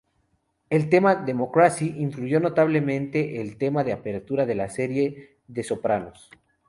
[0.71, 6.31] El tema "Democracy" influyó notablemente el tema de apertura de la serie "The Sopranos".